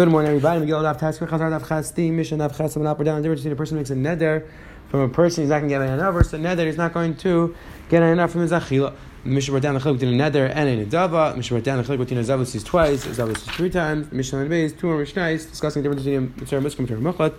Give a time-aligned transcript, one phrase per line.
[0.00, 0.64] Good morning, everybody.
[0.64, 3.16] Megillah Daf Tasker Chazar Daf Chasti Mishnah Daf Chasam up or down.
[3.16, 4.48] The difference between a person makes a neder
[4.88, 7.54] from a person he's not going to get enough versus neder he's not going to
[7.90, 8.94] get enough from his achila.
[9.24, 11.36] Mishnah brought down the chiluk between a neder and a nedava.
[11.36, 14.10] Mishnah brought down the chiluk between a zavus is twice, a zavus is three times.
[14.10, 17.38] Mishnah and Beis two more mishnahs discussing the difference between Mitzvah Muslim and Muchlat.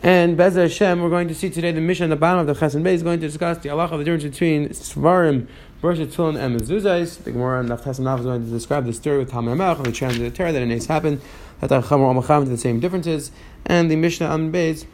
[0.00, 2.54] And Bez Hashem, we're going to see today the Mishnah on the bottom of the
[2.54, 5.48] Chesed Beis is going to discuss the halacha of the difference between Svarim
[5.82, 7.24] versus Tefillin and Mezuzahs.
[7.24, 9.86] The Gemara and Naftas and is going to describe the story with Talmud Melech and
[9.86, 11.20] the transit of the Torah that it happened
[11.60, 13.30] that Amacham the same differences.
[13.66, 14.86] And the Mishnah on Beis,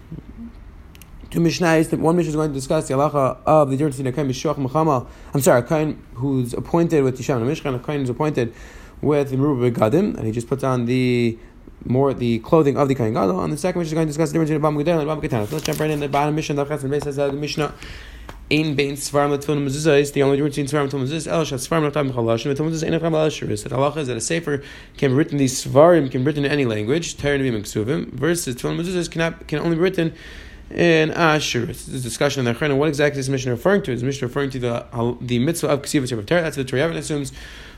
[1.30, 4.16] two Mishnahs, one Mishnah is going to discuss the halacha of the difference between a
[4.16, 8.10] Kain Mishach Mechama, I'm sorry, a Kain who's appointed with Tisham Mishkan, a Kain who's
[8.10, 8.54] appointed
[9.00, 11.38] with the Merubah Begadim, and he just puts on the
[11.84, 13.42] more the clothing of the Kain Gadol.
[13.42, 15.46] And the second Mishnah is going to discuss the difference between Bam Gedel and Bam.
[15.46, 17.74] So let's jump right in the bottom Mishnah, the says the Mishnah
[18.52, 21.30] Ein bein svarim latfilin mezuzah is the only difference between svarim and mezuzah.
[21.30, 23.62] El shad svarim latam chalash and mezuzah ein acham alashiris.
[23.62, 24.62] That halacha is that a sefer
[24.96, 27.16] can be written these svarim can be written in any language.
[27.16, 30.12] Nevim and ksuvim versus tefillin mezuzah cannot can only be written
[30.70, 31.66] in Asher.
[31.66, 32.76] This is a discussion in the Chayna.
[32.76, 33.92] What exactly is the mission referring to?
[33.92, 36.42] Is the mission referring to the the mitzvah of of Torah?
[36.42, 37.32] That's what the Torah assumes.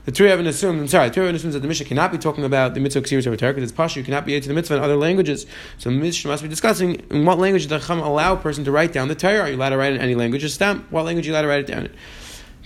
[0.04, 2.74] The Torah assumes, I'm sorry, the Torah assumes that the Mishnah cannot be talking about
[2.74, 4.96] the mitzvah of Torah because it's Pasha, you cannot be to the mitzvah in other
[4.96, 5.46] languages.
[5.78, 8.72] So the Mishnah must be discussing in what language the Chacham allow a person to
[8.72, 9.42] write down the Torah.
[9.42, 10.42] Are you allowed to write in any language?
[10.42, 10.90] Just stamp.
[10.90, 11.94] What language are you allowed to write it down in?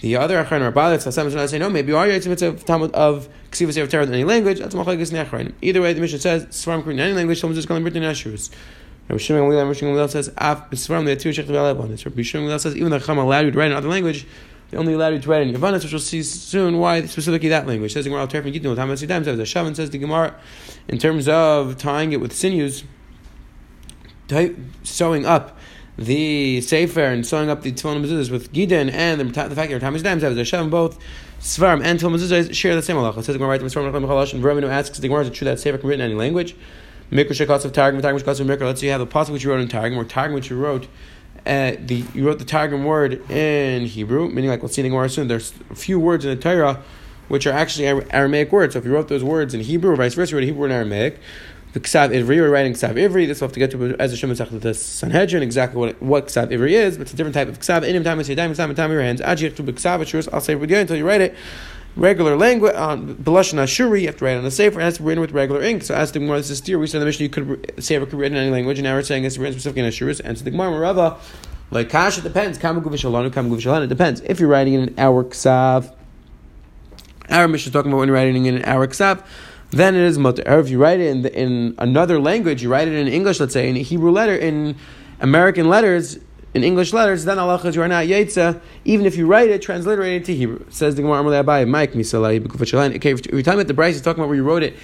[0.00, 2.48] The other Achron Rabbalit, Sassam is going to say, no, maybe you are Yitzim mitzvah
[2.48, 4.58] of, of Ksivas of Torah in any language.
[4.58, 5.52] That's Machlekes Nechrain.
[5.60, 8.10] Either way, the Mishnah says, in any language, someone's just going to be written in
[8.10, 8.50] Asherus.
[9.08, 12.48] Rabbi Shimon Gamliel, Rabbi Shimon Gamliel says, "Af b'svarim they two shechtav alabanis." Rabbi Shimon
[12.48, 14.26] Gamliel says, even the Chacham allowed you to write in another language,
[14.70, 17.66] they only allowed you to write in Yavanis, which we'll see soon why specifically that
[17.66, 17.92] language.
[17.92, 18.28] Says the Gemara.
[18.30, 20.34] Says the says Gemara,
[20.88, 22.84] in terms of tying it with sinews,
[24.82, 25.56] sewing up
[25.96, 29.80] the sefer and sewing up the tefillin mezuzahs with gidon and the, the fact that
[29.80, 30.98] Tam Hasidam says the Shavan both.
[31.40, 33.16] Svarim and Tefillin mezuzahs share the same halacha.
[33.16, 33.58] Says the Gemara?
[33.58, 35.90] The Svarim Chalash and Vermin asks the Gemara, is it true that sefer can be
[35.90, 36.56] written in any language?
[37.10, 38.62] Mikra Shekatz of Targum, Targum Shekatz of Mikra.
[38.62, 40.56] Let's say you have a passage which you wrote in Targum, or Targum which you
[40.56, 40.88] wrote,
[41.46, 45.08] uh, the you wrote the Targum word in Hebrew, meaning like we'll see in Gemara
[45.08, 45.28] soon.
[45.28, 46.82] There's a few words in the Torah
[47.28, 48.74] which are actually Aramaic words.
[48.74, 50.72] So if you wrote those words in Hebrew or vice versa, you wrote Hebrew in
[50.72, 51.18] Aramaic.
[51.72, 53.26] The Ksav Ivri, we're writing Ksav Ivri.
[53.26, 56.48] This we'll have to get to as a Shemon the Sanhedrin, exactly what what Ksav
[56.50, 57.82] Ivri is, but it's a different type of Ksav.
[57.82, 59.20] Inim time is time, time, time, your hands.
[59.20, 61.34] Ajir to Ksav, I'll say it again until you write it
[61.96, 65.02] regular language on Belashon Ashuri, you have to write on the safer, it has to
[65.02, 65.82] be written with regular ink.
[65.82, 67.86] So as the Gemara, this is steer, we said in the Mishnah you could it
[67.86, 70.20] could be written in any language, and now we're saying it's written specifically in Ashuri.
[70.24, 71.18] And so the Gemara Rava,
[71.70, 72.58] like Kash, it depends.
[72.58, 74.20] Kama Guvishalanu, Kama Guvishalan, it depends.
[74.20, 75.92] If you're writing in our Ksav,
[77.30, 79.24] our Mishnah is talking about when you're writing in our Ksav,
[79.70, 80.42] then it is mutter.
[80.46, 83.40] Or if you write it in, the, in another language, you write it in English,
[83.40, 84.76] let's say, in Hebrew letter, in
[85.20, 86.18] American letters,
[86.56, 90.22] in English letters, then Allah you are not Yetza, even if you write it, transliterate
[90.22, 90.64] it to Hebrew.
[90.70, 92.42] Says the Gemara Amalei Mike Misalai,
[92.96, 94.74] Okay, if you're talking about the Bryce, is talking about where you wrote it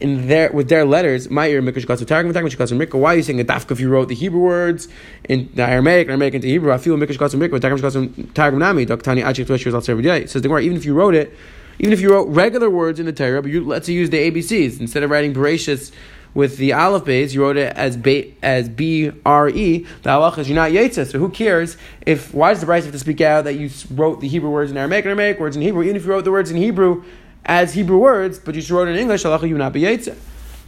[0.00, 2.98] in their with their letters, my ear Mikash Katsu Targum, Targum Shikatsu Mikra.
[2.98, 4.88] Why are you saying a dafka if you wrote the Hebrew words
[5.28, 6.72] in the Aramaic, and Aramaic into Hebrew?
[6.72, 10.26] I feel Mikash Katsu Mikra, Targum Shikatsu Targum Nami, Doktani Achik Tuesh Years every day.
[10.26, 11.32] Says the Gemara, even if you wrote it,
[11.78, 14.80] even if you wrote regular words in the Torah, but you, let's use the ABCs
[14.80, 15.92] instead of writing Bereshis
[16.34, 19.86] with the aleph base, you wrote it as be, as B R E.
[20.02, 21.10] The halach is you're not yetzah.
[21.10, 21.76] So who cares
[22.06, 24.70] if why does the Bryce have to speak out that you wrote the Hebrew words
[24.70, 25.82] in Aramaic, and Aramaic words in Hebrew?
[25.82, 27.04] Even if you wrote the words in Hebrew
[27.44, 30.16] as Hebrew words, but you wrote it in English, halacha you not be yetzah.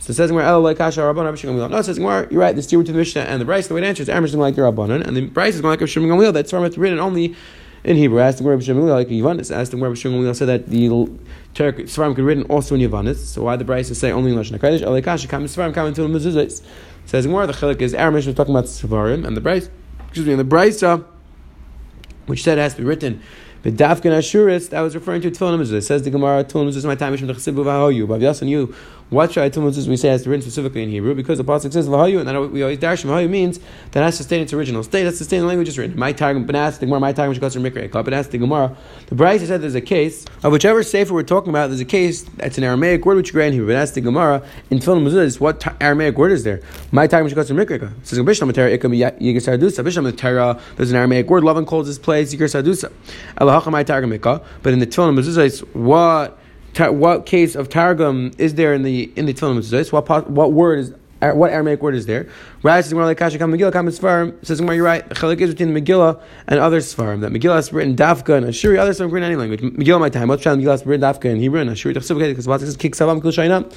[0.00, 2.54] So it says where El Kasha Rabban Rabbi Shimon No, it says where you're right.
[2.54, 3.68] The steward to the Mishnah and the Bryce.
[3.68, 5.80] The way to answer is is like the Rabbanon, and the Bryce is going like
[5.80, 6.34] a Shimon Gamliel.
[6.34, 7.34] That's from it's written only
[7.84, 8.20] in Hebrew.
[8.20, 9.54] Asked the Rabbi Shimon like Yavanis.
[9.54, 10.88] Asked the Rabbi Shimon said that the
[11.54, 13.16] Svarim could written also in Yavanis.
[13.16, 14.80] So why the is say only in Lashon Hakodesh?
[14.80, 16.62] Alekash kam Svarim kam into mezuzos.
[17.06, 19.68] Says more the chilik is Aramesh was talking about Svarim and the Bryce.
[20.08, 20.82] Excuse me, and the Bryce,
[22.26, 23.20] which said it has to be written
[23.64, 25.72] but Dafkan Ashuris, that was referring to Tefillin.
[25.72, 28.06] It says the Gemara, Tefillin Mezuzah, my time, Mishim Chesibu Vahoyu.
[28.06, 28.74] But Yasan, you,
[29.08, 31.14] what should I Tefillin Mezuzah we say has written specifically in Hebrew?
[31.14, 33.60] Because the Pasuk says Vahoyu, and then we always dash Vahoyu means
[33.92, 35.04] that has to stay in its original state.
[35.04, 35.98] That's in the language it's written.
[35.98, 38.76] My Targum, but ask the Gemara, my Targum, goes from Mikra, but the Gemara.
[39.06, 42.24] The Bryce said there's a case of whichever Sefer we're talking about, there's a case
[42.36, 43.74] that's an Aramaic word which you grant in Hebrew.
[43.74, 46.60] Ask the Gemara, in Tefillin Mezuzah, what Aramaic word is there?
[46.92, 47.96] My Targum, which goes from Mikra.
[47.98, 49.82] It says Bishlam Terra, Ikam Yigasar Dusa.
[49.82, 51.44] Bishlam Terra, there's an Aramaic word.
[51.44, 52.92] Lovin calls this place Yigasar Dusa.
[53.62, 56.38] But in the Tefillin Mezuzahs, what
[56.92, 59.92] what case of Targum is there in the in the Tefillin?
[59.92, 62.28] What what word is what Aramaic word is there?
[62.62, 64.46] Right, says Megillah.
[64.46, 65.08] Says you're right.
[65.08, 67.20] The chalik is between Megillah and other Svarim.
[67.22, 68.78] That Megillah is written Dafka and Ashuri.
[68.78, 69.60] Other Svarim written any language.
[69.60, 70.28] Megillah my time.
[70.28, 71.94] What's Megillah is written Dafka and Hebrew and Ashuri.
[71.94, 73.72] Because what says Kik Savam Kul Shainam.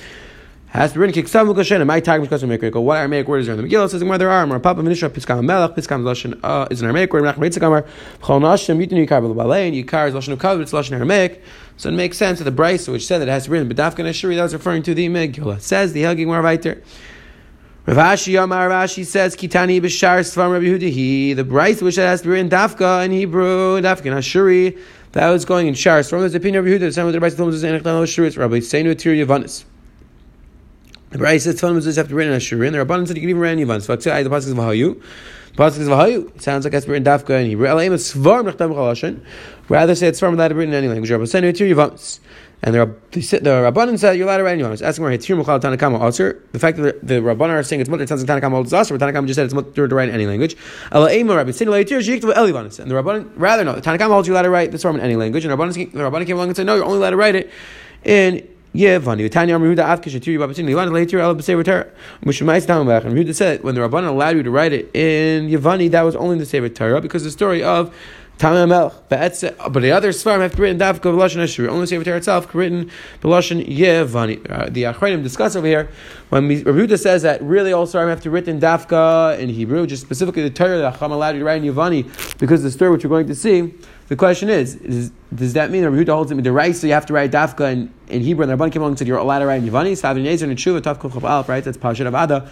[0.68, 1.86] Has to be written kiksav l'koshen.
[1.86, 2.81] My tag because of Mikra.
[2.81, 3.90] What Aramaic word is there in the Megillah?
[3.90, 4.46] Says where there are.
[4.46, 7.24] Mar Papa Minisha Piskam Melech Piskam Lashon uh, is an Aramaic word.
[7.24, 7.84] Menachem Yitzchak Amar
[8.22, 10.62] Chol Nashim Yitin Yikar B'Balei and Yikar is Lashon of Kav.
[10.62, 11.42] It's Lashon Aramaic.
[11.78, 13.74] So it makes sense that the Bryce which said that it has to be written
[13.74, 15.62] B'Dafka Nashuri that was referring to the Megillah.
[15.62, 16.84] Says the Helging Mar Vayter.
[17.86, 21.38] Rav Ashi Amar Rashi says Kitani B'Shar Svam Rabbi Yehuda.
[21.38, 24.78] The Bryce which has to be written Dafka in Hebrew Dafka Nashuri.
[25.14, 26.04] That was going in Shar.
[26.04, 28.30] From the opinion of Yehuda, the same with the Bryce told us in Shuri.
[28.31, 29.64] Rabbi Seinu Tir Yavanis.
[31.09, 32.71] The Bryce says Tefillin mezuzahs have to written in Ashurin.
[32.71, 33.83] There are abundance that you can even write Yavans.
[33.83, 35.01] So the pasuk is Vahayu.
[35.56, 36.36] The pasuk is Vahayu.
[36.36, 37.65] It sounds like it's written Dafka in Hebrew.
[37.65, 39.24] Elaim is Svarm Nachtam Chalashin.
[39.69, 41.09] Rather say it's Svarm without written in any language.
[41.09, 42.19] Rabbi Seinu Tir Yavanis.
[42.63, 44.81] And the, the, the Rabbanan said you're allowed to write Yavans.
[44.81, 46.44] Asking where Hitir Mukhal Tanakama Aser.
[46.51, 48.98] The fact that the, the Rabbanan are saying it's mutter, it sounds like Tanakama Aser,
[48.98, 50.57] but Tanakama just said it's mutter to write in any language.
[50.92, 52.80] Elaim Rabbi Seinu Hitir Shikta Elivanis.
[52.80, 55.01] And the Rabbanan, rather no, the Tanakama holds you allowed to write the Svarm in
[55.01, 55.45] any language.
[55.45, 57.51] And the the Rabbanan came along and said no, you're only allowed to write it
[58.04, 58.45] in
[58.77, 59.29] Yevani.
[59.31, 60.69] Tanya Amar Yehuda Avkish Atiri Babatini.
[60.69, 61.88] Yevani later Ela B'Sever Torah.
[62.24, 63.06] Mishmais Tamabach.
[63.06, 66.15] And Yehuda said when the Rabbanan allowed you to write it in Yevani, that was
[66.15, 67.94] only in the Sefer Torah because the story of
[68.38, 69.72] Tamim Melch.
[69.72, 71.69] But the other Svarim have written Davka B'Lashon Ashur.
[71.69, 72.92] Only the Sefer Torah itself written
[73.22, 74.50] B'Lashon Yevani.
[74.50, 75.89] Uh, the Achronim discuss over here
[76.30, 80.44] when Yehuda says that really all Svarim have to written Davka in Hebrew, just specifically
[80.44, 83.10] the Torah that Chacham allowed you to write in Yevani because the story which we're
[83.10, 83.74] going to see.
[84.07, 86.74] The question is, is does that mean that Yehuda holds it the right?
[86.74, 89.07] So you have to write Dafka in, in Hebrew, and Rabban came along and said
[89.07, 89.98] you're allowed to write in Yavani.
[89.98, 91.63] Savin Yezer and Tshuva Tav Kol Alf, right?
[91.63, 92.50] That's Pashat Avada.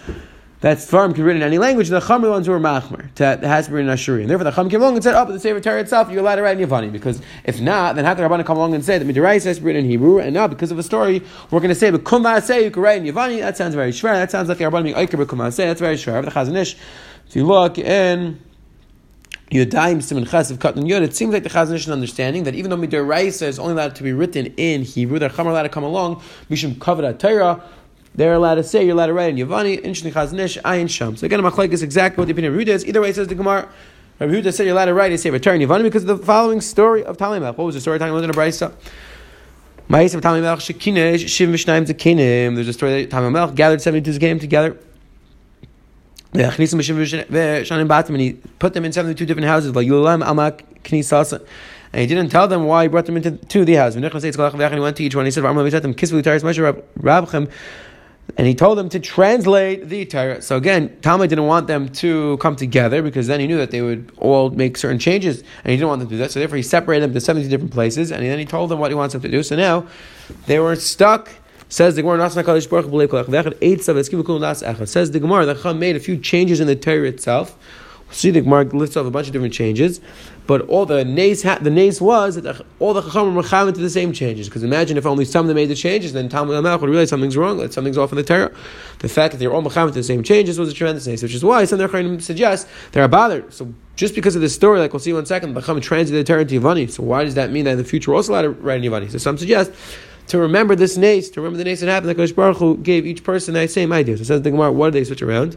[0.66, 1.90] That's farm can be written in any language.
[1.90, 3.14] The Chumra ones were Machmer.
[3.14, 4.22] That has to be written in Ashuri.
[4.22, 6.18] And therefore the Chum came along and said, oh, but the Sefer Torah itself, you're
[6.18, 6.90] allowed to write in Yavani.
[6.90, 9.58] Because if not, then how can the Rabban come along and say that Midirais has
[9.58, 10.18] to be written in Hebrew?
[10.18, 11.22] And now, because of a story,
[11.52, 13.38] we're going to say, but Kum say you can write in Yavani.
[13.38, 14.14] That sounds very shver.
[14.14, 16.24] That sounds like the Rabban being Eiker Kum That's very shver.
[16.24, 16.76] The Chazon Ish,
[17.28, 18.40] if you look in
[19.52, 22.70] Yudayim Simon Ches of Katan Yud, it seems like the Chazon Ish understanding that even
[22.72, 26.22] though Midiraisa is only allowed to be written in Hebrew, they're allowed to come along,
[26.50, 27.62] Mishum Kavod Torah,
[28.16, 30.90] they're allowed to say, you're allowed to write in Yavani, in Shni Chazon Ish, Ayin
[30.90, 31.16] Sham.
[31.16, 32.84] So again, Machlaik is exactly what the opinion of Yehuda is.
[32.86, 33.68] Either way, it says the Gemara,
[34.18, 36.62] Rabbi Yehuda said you're allowed to write a Sefer return Yavani because of the following
[36.62, 37.58] story of Talimach.
[37.58, 38.72] What was the story of Talimach in a Brisa?
[39.88, 40.18] There's a
[42.72, 44.76] story that Talimach gathered 72 Zekinim together
[46.32, 49.70] and he put them in 72 different houses.
[51.92, 53.94] And he didn't tell them why he brought them into to the house.
[53.94, 54.10] And he
[54.80, 55.24] went to each one.
[55.24, 55.44] He said,
[58.36, 60.42] and he told them to translate the Torah.
[60.42, 63.82] So again, Talmud didn't want them to come together because then he knew that they
[63.82, 66.30] would all make certain changes, and he didn't want them to do that.
[66.32, 68.90] So therefore, he separated them to 70 different places, and then he told them what
[68.90, 69.42] he wants them to do.
[69.42, 69.86] So now
[70.46, 71.30] they were stuck
[71.68, 72.44] Says the Gemara, Says
[75.10, 77.58] the Gemara, the Chacham made a few changes in the Torah itself.
[78.10, 80.00] See the Gemara lists off a bunch of different changes,
[80.46, 83.80] but all the nays ha- the nays was that all the Chacham were chayav to
[83.80, 84.48] the same changes.
[84.48, 87.08] Because imagine if only some of them made the changes, then Talmud Amalek would realize
[87.08, 88.52] something's wrong, that something's off in the Torah.
[89.00, 91.22] The fact that they were all chayav to the same changes was a tremendous nays,
[91.22, 93.52] which is why some of their suggest they're bothered.
[93.52, 96.24] So just because of this story, like we'll see in one second, the Chacham translated
[96.24, 96.88] the Torah into Yavani.
[96.88, 98.90] So why does that mean that in the future we're also allowed to write in
[98.90, 99.10] Yavani?
[99.10, 99.72] So some suggest
[100.28, 103.04] to remember this nace, to remember the nace that happened, that Kosh Baruch Hu gave
[103.04, 104.16] each person the same idea.
[104.16, 105.56] So says the Gemara, what did they switch around?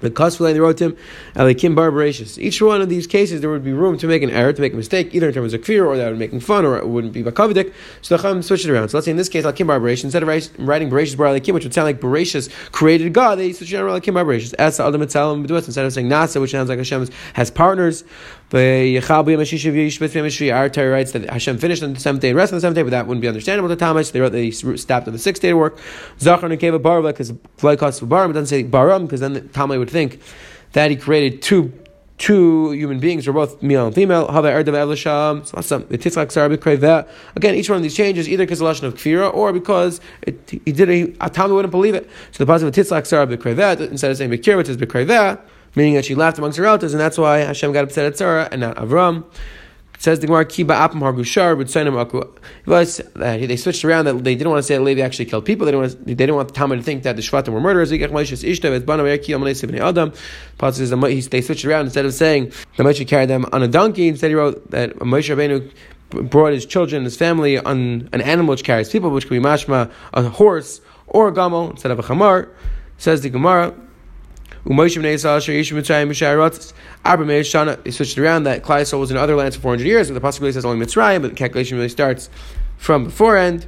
[0.00, 0.10] The
[0.40, 0.96] they wrote to him,
[1.36, 2.38] uh, Alikim Barbaratius.
[2.38, 4.72] Each one of these cases, there would be room to make an error, to make
[4.72, 7.12] a mistake, either in terms of kfir, or that would making fun, or it wouldn't
[7.12, 7.72] be bakavidik.
[8.00, 8.88] So the Chum switched it around.
[8.88, 11.64] So let's say in this case, Alikim Barbaratius, instead of writing Baratius Bar Alikim, which
[11.64, 14.54] would sound like Baratius created God, they switched it around Alikim Barbaratius.
[14.58, 18.04] Asa Adam instead of saying Nasa, which sounds like Hashem has partners,
[18.50, 22.82] Torah writes that Hashem finished on the seventh day and rested on the seventh day,
[22.82, 24.10] but that wouldn't be understandable to Thomas.
[24.10, 25.78] They wrote that he stopped on the sixth day to work.
[26.18, 27.30] Zachar and Keva Barum, because
[27.98, 30.20] for Barum, doesn't say Barum, because then Thomas would think
[30.72, 31.72] that he created two
[32.18, 34.28] two human beings are both male and female.
[34.28, 34.74] Again,
[37.54, 40.38] each one of these changes either because of the lashon of kfira or because it,
[40.50, 42.10] he did a, a Talmud wouldn't believe it.
[42.32, 45.40] So the positive titzlak sarah b'krevet instead of saying b'kir, which is b'krevet
[45.74, 48.48] meaning that she laughed amongst her relatives, and that's why Hashem got upset at Sarah
[48.50, 49.24] and not Avram.
[50.00, 52.22] It says the Gemara, Kiba Apam Hargushar, but Sainim Aku.
[52.64, 55.44] Was uh, they switched around that they didn't want to say that Levi actually killed
[55.44, 55.66] people.
[55.66, 57.90] They didn't want, they didn't want the Talmud to think that the Shvatim were murderers.
[57.90, 57.98] They
[61.42, 64.08] switched around instead of saying that Moshe carried them on a donkey.
[64.08, 65.70] Instead, he wrote that Moshe Rabbeinu
[66.30, 69.92] brought his children, his family on an animal which carries people, which could be mashma,
[70.14, 72.48] a horse or a gamel instead of a chamar.
[72.96, 73.74] Says the Gemara.
[74.64, 74.98] They switched
[78.18, 80.84] around that Klai was in other lands for 400 years, and the possibility says only
[80.84, 82.28] Mitzrayim, but the calculation really starts
[82.76, 83.66] from before end.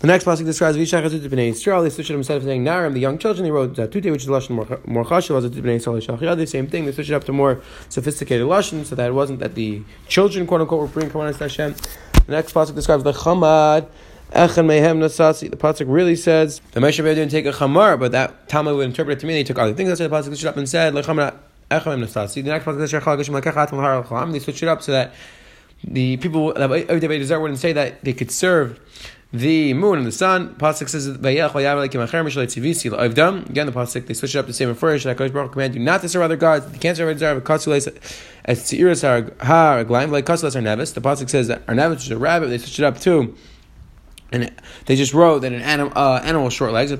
[0.00, 1.82] The next passage describes Vishachazut b'nei Yisrael.
[1.82, 4.28] They switched it instead of saying Naram, the young children, they wrote Zatute, which is
[4.28, 4.50] Lashon
[4.86, 6.84] more chashiv, Zatute b'nei Yisrael The same thing.
[6.84, 10.46] They switched it up to more sophisticated Lashon, so that it wasn't that the children,
[10.46, 11.74] quote unquote, were bringing Kavanah Hashem.
[12.26, 13.88] The next passage describes the Chamad
[14.32, 15.50] Echan mehem nasasi.
[15.50, 19.18] The pasuk really says the Moshe didn't take a chamar, but that Talmud would interpret
[19.18, 19.88] it to mean he took other things.
[19.88, 21.36] That's why the pasuk switched up and said lechamar
[21.70, 22.42] echan nasasi.
[22.42, 25.14] The next pasuk says shachal malhar They switched it up so that
[25.84, 28.80] the people that Desert wouldn't say that they could serve
[29.32, 30.54] the moon and the sun.
[30.56, 31.20] Pasuk says Again,
[33.66, 35.04] the pasuk they switch it up to say first.
[35.04, 36.72] That Kodesh Baruch command you not to serve other gods.
[36.72, 37.66] You can't serve other gods.
[38.44, 39.02] As tziras
[39.40, 40.92] har gleim like kasulas are nevis.
[40.92, 42.48] The pasuk says that our nevis is a rabbit.
[42.48, 43.36] They switch it up too.
[44.32, 44.52] And
[44.86, 46.90] they just wrote that an animal, uh, animal short legs.
[46.90, 46.96] They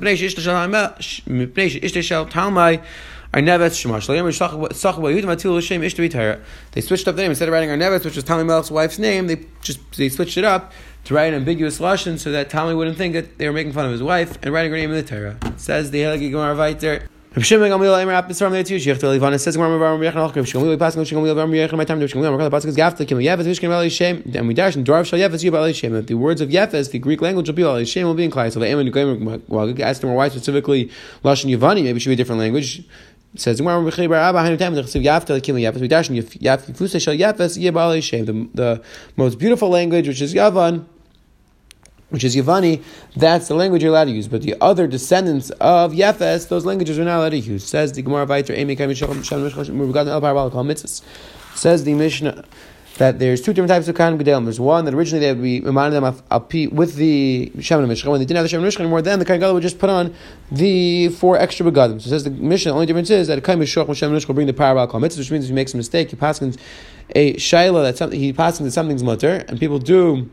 [6.80, 9.26] switched up the name instead of writing our Arnevetz, which was Tommy Melech's wife's name.
[9.26, 10.72] They just they switched it up
[11.04, 13.86] to write an ambiguous lashon so that Tommy wouldn't think that they were making fun
[13.86, 15.36] of his wife and writing her name in the Torah.
[15.44, 17.08] It says the Helagi Gemara Viter.
[17.36, 17.60] From the words
[26.40, 28.66] of Yefes the Greek language will be Bali Shem will be in Klai so the
[28.66, 30.90] Emin Gamer well asked him why specifically
[31.22, 32.82] Lashon Yavani maybe should be a different language
[33.34, 33.64] says the
[38.54, 38.82] the
[39.16, 40.86] most beautiful language, which is Yavan,
[42.10, 42.82] which is Yavani,
[43.16, 44.28] that's the language you're allowed to use.
[44.28, 47.64] But the other descendants of Yefes, those languages are not allowed to use.
[47.64, 48.56] Says the Gemara Vayter,
[51.54, 52.44] Says the Mishnah
[52.98, 54.44] that there's two different types of Kahanim Gedalim.
[54.44, 56.22] There's one that originally they would be reminding them of,
[56.72, 58.10] with the Shemin Mishcha.
[58.10, 60.14] When they didn't have the Shemin Mishcha anymore, then the Kahanim would just put on
[60.50, 62.00] the four extra begadim.
[62.00, 62.70] So it says the mission.
[62.70, 65.20] The only difference is that a Mishcha Shemin Mishcha will bring the power of Mitzvah,
[65.20, 66.56] which means if he makes a mistake, he passes
[67.14, 70.30] a shaila that something he passes that something's mutter, and people do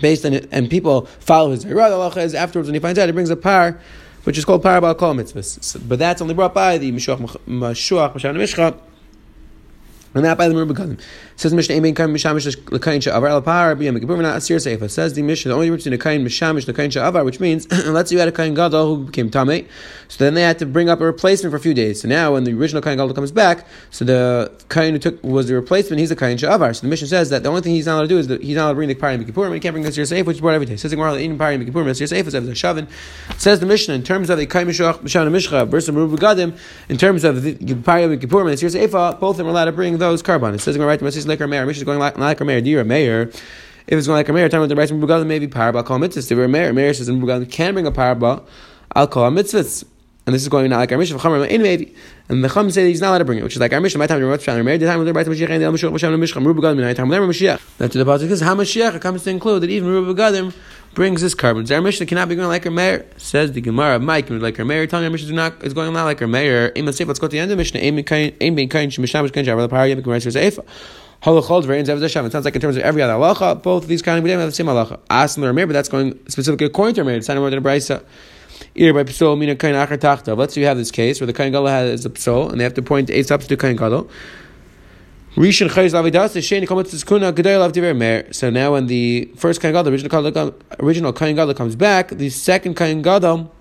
[0.00, 3.30] based on it, and people follow his is afterwards when he finds out, he brings
[3.30, 3.80] a par,
[4.24, 5.78] which is called par Kol Mitzvah.
[5.86, 8.78] But that's only brought by the Mashuach Mashan Mishcha.
[10.14, 11.00] And not by the Merubah
[11.36, 14.88] Says Mishnah, Amen Kain Mishamish Lekain Sha'avar Alapar B'Yam Kippur Not Seifa.
[14.88, 18.10] Says the Mishnah, the only difference between a Kain Mishamish Lekain Sha'avar, which means let's
[18.10, 19.66] say you had a Kain Gadol who became Tameh,
[20.06, 22.02] so then they had to bring up a replacement for a few days.
[22.02, 25.48] So now when the original Kain Gadol comes back, so the Kain who took was
[25.48, 26.76] the replacement, he's a Kain Sha'avar.
[26.76, 28.40] So the Mishnah says that the only thing he's not allowed to do is that
[28.40, 30.26] he's not allowed to bring the Pari and Kippur, he can't bring the Asir Seifa,
[30.26, 30.76] which is brought every day.
[30.76, 32.88] Says the Gemara, eating Pari and Kippur, Asir Seifa is a Shavin.
[33.36, 36.98] Says the Mishnah, in terms of the Kain Mishach Mishana Mishcha versus Merubah Gadim, in
[36.98, 39.98] terms of the Pari and Kippur and Seifa, both of them are allowed to bring
[40.10, 40.54] those carbon.
[40.54, 41.26] It says the right to Mrs.
[41.26, 41.66] Leker Meir.
[41.66, 43.22] Mishnah is going like a Meir, dear Mayor?
[43.86, 46.30] If it's going like a Meir, time with the rice from maybe paraba call mitzvahs.
[46.30, 48.42] If Meir, Meir says in Bugalim can bring a paraba,
[48.92, 49.84] I'll call mitzvahs.
[50.26, 51.18] And this is going like our mission.
[51.62, 51.94] maybe.
[52.30, 53.98] And the Chum say he's not allowed to bring it, which is like our mission.
[53.98, 54.78] My time to Rav Meir.
[54.78, 56.44] The time with the right Mashiach and the Mashiach Mashiach Mishcha.
[56.44, 56.82] Ruba Gadim.
[56.82, 57.60] My time with Mashiach.
[57.76, 60.54] That's the pasuk is how Mashiach comes to include that even Ruba Gadim
[60.94, 61.70] brings this carbon.
[61.70, 63.04] Our mission cannot be going like our mayor.
[63.18, 64.86] Says the Gemara, Mike, like our mayor.
[64.86, 66.72] Telling our mission is not is going not like our mayor.
[66.74, 67.76] Let's go to the end of the mission.
[67.76, 67.96] Aim
[68.54, 68.90] being kind.
[68.90, 69.46] Shemishamish kind.
[69.46, 69.86] Javar the power.
[69.86, 70.64] Yabik says Eifa.
[71.22, 74.02] Halachot variants of It sounds like in terms of every other halacha, both of these
[74.02, 75.00] kind of have the same halacha.
[75.08, 77.16] Ask the Rameir, but that's going specifically according to Rameir.
[77.16, 78.02] It's not more than a brisa.
[78.76, 78.90] By
[79.36, 80.36] mina kain achar tachta.
[80.36, 82.64] Let's say you have this case where the kain gadol has a psol, and they
[82.64, 84.10] have to point a substitute kain gadol.
[85.36, 88.32] Rishon chayz lavidas sheni kometz kuna gedei lav diver mer.
[88.32, 92.74] So now when the first kain gadol, original original kain gadol comes back, the second
[92.74, 93.54] kain gadol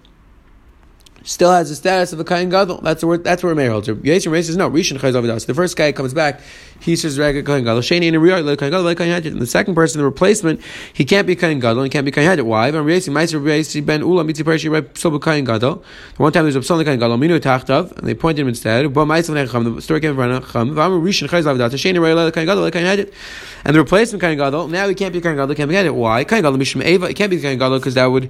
[1.23, 2.79] still has the status of a kain gadol.
[2.81, 3.87] That's where that's where Meir holds.
[3.87, 4.69] Yisrael Meir says no.
[4.69, 5.45] Rishon chayz.
[5.45, 6.41] The first guy comes back,
[6.79, 7.81] he says regular kain gadol.
[7.81, 10.61] Sheni in a real kain gadol like kain And the second person, the replacement,
[10.93, 11.83] he can't be kain gadol.
[11.83, 12.45] He can't be kain hadit.
[12.45, 12.71] Why?
[12.71, 15.83] Ben Meiser Ben Ula Mitzi Perishi Psobu kain gadol.
[16.17, 18.93] One time there's a psalm kain gadol minu tachtav, and they pointed him instead.
[18.93, 19.75] But Meiser Necham.
[19.75, 20.73] The story came from Necham.
[20.73, 21.71] V'amar Rishon chayz avidas.
[21.73, 23.13] Sheni regular kain gadol like kain hadit.
[23.65, 25.55] And the replacement kain gadol now he can't be kain gadol.
[25.55, 25.95] Can't be kain hadit.
[25.95, 26.23] Why?
[26.25, 27.05] Kain gadol mishum eva.
[27.05, 28.29] It can't be kain gadol because that would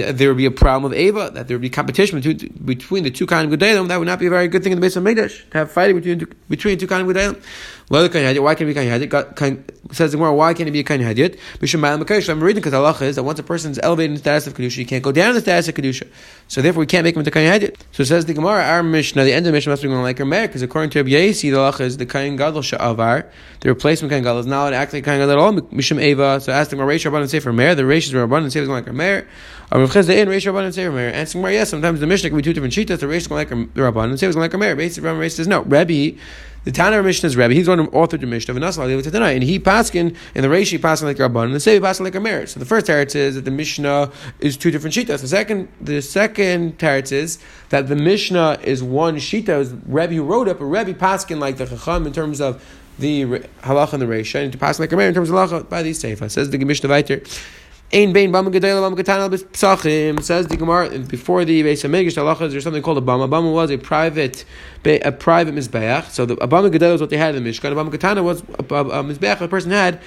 [0.00, 3.10] there would be a problem of Ava, that there would be competition between, between the
[3.10, 4.96] two kind of Gedalim, that would not be a very good thing in the base
[4.96, 7.42] of Megdash, to have fighting between, between two kind of Gedalim.
[7.88, 9.94] Why can it be kind hadid?
[9.94, 11.38] Says the Gemara, why can't it be a kind hadid?
[12.30, 14.54] I'm reading because Allah is that once a person is elevated in the status of
[14.54, 16.08] kedusha, he can't go down in the status of kedusha.
[16.48, 17.76] So therefore, we can't make him into kind hadid.
[17.90, 20.16] So says the Gemara, our Mishnah, the end of the Mishnah must be going like
[20.16, 23.30] Rameir, because according to Rabbi Yaisi, the Allah is the kain gadol sha'avar,
[23.60, 25.52] the replacement kain gadol is not allowed to act like kain gadol at all.
[25.52, 26.40] Mishum Eva.
[26.40, 27.74] So ask the Gemara, Reish Rabban and Sefer Meir.
[27.74, 29.26] The Reish is Rabban and is going like Rameir.
[29.78, 31.12] Rav Chisda in Reish Rabban and Sefer Meir.
[31.12, 31.70] Answering Gemara, yes.
[31.70, 33.00] Sometimes the Mishnah can be two different shitas.
[33.00, 34.76] The Reish is going like Rabban and Sefer is going like Rameir.
[34.76, 35.62] Basically, Rabban says no.
[35.62, 36.12] Rabbi
[36.64, 37.54] the Tanner Mishnah is Rebbe.
[37.54, 40.48] He's the one who authored the Mishnah of Anasal tonight, and he paskin in the
[40.48, 42.46] Reishi paskin like Rabban, and the Sevi paskin like a Meir.
[42.46, 45.22] So the first teretz is that the Mishnah is two different shitas.
[45.22, 47.38] The second, the second teretz is
[47.70, 49.60] that the Mishnah is one shita.
[49.60, 52.64] Is Rebbe who wrote it, but Rebbe paskin like the Chacham in terms of
[52.98, 53.24] the
[53.62, 55.82] halacha and the Reisha, and to pass like a Meir in terms of halacha by
[55.82, 56.30] these seifa.
[56.30, 57.26] Says the Mishnah Vayter.
[57.94, 60.22] Ein bein bama gedela bama katana psachim.
[60.22, 62.50] Says the Gemara before the Beis Hamidrash halacha.
[62.50, 63.28] There's something called a bama.
[63.28, 64.46] Bama was a private,
[64.86, 66.08] a private mizbeach.
[66.08, 67.70] So the bama gedela was what they had in the Mishkan.
[67.70, 70.00] A bama katana was a, a, a mizbeach a person had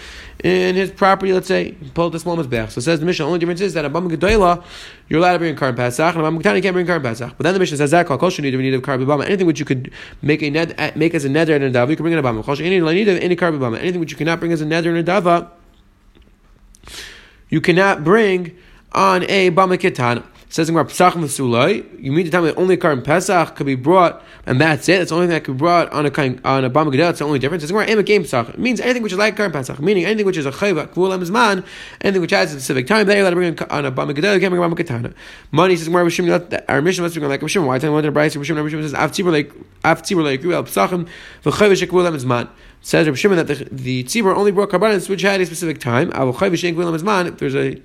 [0.43, 1.31] in his property.
[1.31, 2.71] Let's say pulled a small mizbeach.
[2.71, 3.23] So says the Mishnah.
[3.27, 4.63] Only difference is that a bama gedela
[5.07, 6.89] you're allowed to bring a carbon pasach, and a bama katana you can't bring a
[6.89, 7.37] carbon pasach.
[7.37, 9.25] But then the Mishnah says that kol need a carbon bama.
[9.25, 9.91] Anything which you could
[10.23, 12.23] make a ned, make as a neder and a dava, you can bring in a
[12.23, 12.43] bama.
[12.43, 13.77] Kol any carbon bama.
[13.77, 15.51] Anything which you cannot bring as a neder and a dava
[17.49, 18.57] you cannot bring
[18.91, 20.23] on a Bama Ketana.
[20.55, 23.65] Says in Pesach you mean to tell me that only a car in Pesach could
[23.65, 24.99] be brought, and that's it?
[24.99, 26.09] That's the only thing that could be brought on a
[26.47, 26.93] on a Bama.
[27.09, 27.67] It's the only difference.
[27.67, 28.49] Says in game Pesach.
[28.49, 30.87] It means anything which is like car in Pesach, meaning anything which is a chayva,
[30.87, 31.65] kvulam zman,
[31.99, 33.09] anything which has a specific time.
[33.09, 34.35] You let to bring on a Bama Gedel.
[34.35, 35.13] You can't bring a Bama Ketana.
[35.51, 37.65] Money says more Our mission must be like Rishim.
[37.65, 38.55] Why tell me what the Bryce Rishim?
[38.55, 39.51] Rishim says Av Tzibur like
[39.83, 41.05] Av Tzibur like Pesachim
[41.43, 42.47] v'chayva shekvulam zman.
[42.85, 46.11] Says Rav Shimon that the, the tzibur only brought karbanis which had a specific time.
[46.13, 47.81] If there's a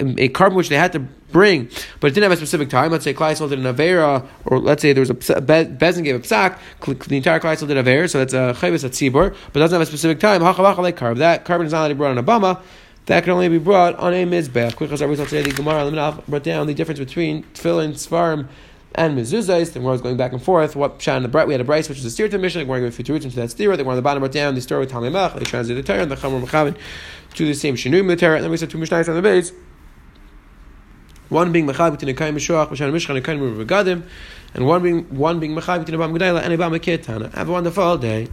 [0.00, 1.00] a carbon which they had to
[1.30, 1.68] bring,
[2.00, 2.90] but it didn't have a specific time.
[2.90, 6.20] Let's say Kleisel did an Avera, or let's say there was a Bezin gave a
[6.20, 6.58] psak,
[7.06, 9.86] the entire Kleisel did Avera, so that's a Chavis at Tzibur, but doesn't have a
[9.86, 10.40] specific time.
[10.40, 11.18] carb.
[11.18, 12.62] That carbon is not be brought on a Bama.
[13.04, 14.76] That can only be brought on a Mizbech.
[14.76, 18.48] Quick as I today, the Gemara brought down the difference between Tefillin, Svarim,
[18.94, 19.72] and mezuzahs.
[19.72, 20.76] The Gemara was going back and forth.
[20.76, 22.60] What Shan the bright we had a Bryce, which is a steer to mission.
[22.60, 23.70] The Gemara gave future into that steer.
[23.70, 25.34] The Gemara on the bottom wrote down the story with Talmud Mach.
[25.34, 26.76] They translated the Torah and the Chamor Mechavin
[27.34, 28.36] to the same Shinui Torah.
[28.36, 29.52] And then we said two Mishnayos on the base.
[31.28, 34.06] One being Mechab between a Kaim Meshuach, Mishan Mishchan, and Kaim Regadim,
[34.52, 37.32] and one being one being Mechab between a Bam Gedayla and a Bam Ketana.
[37.34, 38.28] Have a wonderful day.